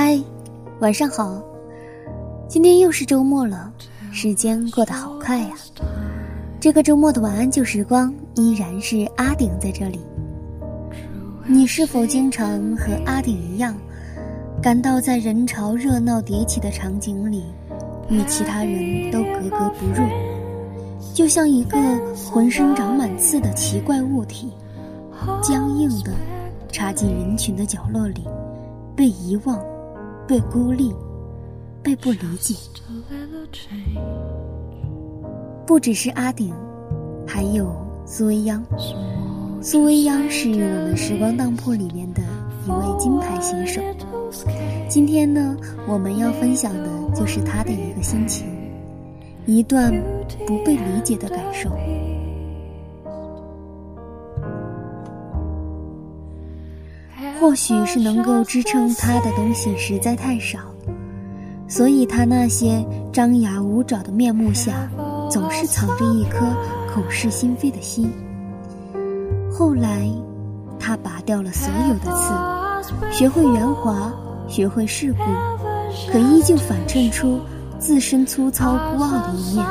[0.00, 0.16] 嗨，
[0.78, 1.42] 晚上好！
[2.46, 3.68] 今天又是周末了，
[4.12, 5.56] 时间过得好快呀。
[6.60, 9.98] 这个周末的晚安旧时光依然是阿顶在这里。
[11.44, 13.74] 你是否经常和阿顶一样，
[14.62, 17.46] 感到在人潮热闹迭起的场景里，
[18.08, 20.08] 与其他人都格格不入，
[21.12, 21.76] 就像一个
[22.30, 24.52] 浑身长满刺的奇怪物体，
[25.42, 26.12] 僵硬的
[26.70, 28.22] 插进人群的角落里，
[28.94, 29.60] 被遗忘。
[30.28, 30.94] 被孤立，
[31.82, 32.54] 被不理解。
[35.66, 36.52] 不只是阿顶，
[37.26, 38.62] 还有苏未央。
[39.62, 42.20] 苏未央是我们时光当铺里面的
[42.66, 43.80] 一位金牌选手。
[44.86, 48.46] 今天呢，我们要分享的就是他的一个心情，
[49.46, 49.90] 一段
[50.46, 51.70] 不被理解的感受。
[57.40, 60.58] 或许是能够支撑他的东西实在太少，
[61.68, 64.88] 所以他那些张牙舞爪的面目下，
[65.30, 66.40] 总是藏着一颗
[66.92, 68.10] 口是心非的心。
[69.52, 70.10] 后来，
[70.78, 72.10] 他拔掉了所有的
[72.82, 74.12] 刺，学会圆滑，
[74.48, 75.22] 学会世故，
[76.10, 77.40] 可依旧反衬出
[77.78, 79.66] 自身粗糙孤傲的一面。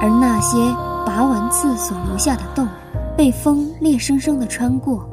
[0.00, 0.56] 而那些
[1.04, 2.66] 拔完刺所留下的洞，
[3.16, 5.08] 被风烈生生的穿过。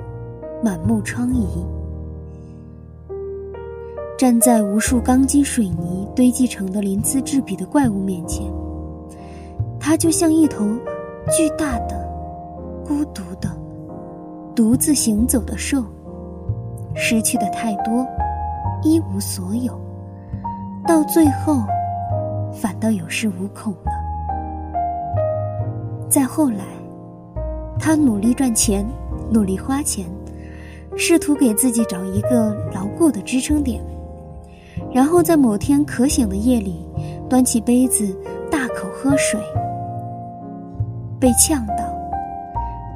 [0.65, 1.63] 满目疮痍，
[4.17, 8.51] 站在无数钢筋水泥堆积成的鳞次栉比的怪物面前，
[9.79, 10.65] 他就像一头
[11.29, 12.03] 巨大的、
[12.83, 13.47] 孤独的、
[14.55, 15.83] 独自行走的兽，
[16.95, 18.03] 失去的太多，
[18.81, 19.79] 一无所有，
[20.87, 21.61] 到最后，
[22.51, 23.91] 反倒有恃无恐了。
[26.09, 26.65] 再后来，
[27.77, 28.83] 他努力赚钱，
[29.29, 30.07] 努力花钱。
[30.97, 33.81] 试图给自己找一个牢固的支撑点，
[34.93, 36.87] 然后在某天渴醒的夜里，
[37.29, 38.15] 端起杯子
[38.49, 39.39] 大口喝水。
[41.19, 41.75] 被呛到，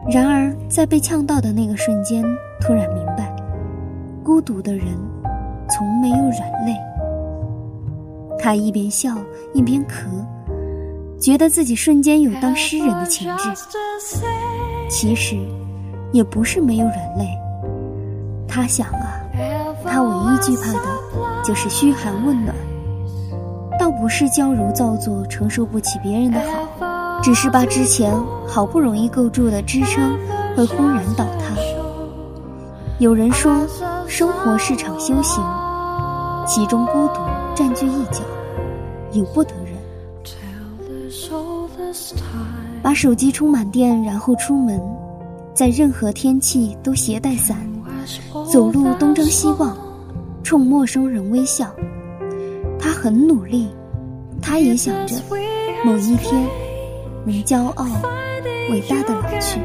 [0.10, 2.24] 然而在被呛到的那个瞬间，
[2.62, 3.34] 突然明白，
[4.24, 4.86] 孤独的人
[5.70, 6.76] 从没有软肋。
[8.38, 9.16] 他一边笑
[9.54, 10.06] 一边咳，
[11.20, 13.50] 觉得自己瞬间有当诗人的潜质。
[14.90, 15.36] 其实，
[16.12, 17.28] 也不是没有软肋。
[18.59, 19.24] 他想啊，
[19.86, 22.53] 他唯一惧怕的，就是嘘寒问暖，
[23.80, 26.42] 倒不是娇柔造作，承受不起别人的
[26.78, 28.14] 好，只是把之前
[28.46, 30.14] 好不容易构筑的支撑
[30.58, 31.56] 会轰然倒塌。
[32.98, 33.66] 有人说，
[34.09, 35.42] 生活是场修行，
[36.46, 37.22] 其中孤独
[37.56, 38.19] 占据一角，
[39.14, 39.69] 由不得人。
[42.84, 44.81] 把手机充满电，然后出门，
[45.53, 47.58] 在任何天气都携带伞。
[48.52, 49.78] 走路东张西望，
[50.44, 51.74] 冲陌生人微笑。
[52.80, 53.68] 他很努力，
[54.42, 55.16] 他也想着
[55.86, 56.48] 某一天
[57.25, 57.86] 能骄傲、
[58.72, 59.59] 伟大的老去。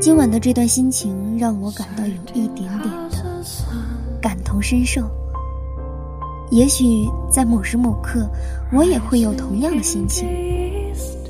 [0.00, 2.88] 今晚的这段心情让我感到有一点点的
[4.22, 5.02] 感同身受。
[6.50, 8.26] 也许在某时某刻，
[8.72, 10.26] 我也会有同样的心情。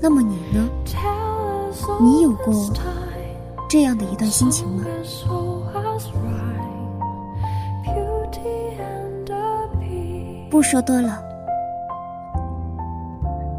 [0.01, 0.69] 那么你呢？
[2.01, 2.55] 你有过
[3.69, 4.85] 这样的一段心情吗？
[10.51, 11.23] 不说多了，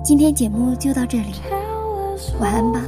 [0.03, 1.33] 今天节目就到这里，
[2.39, 2.81] 晚安吧。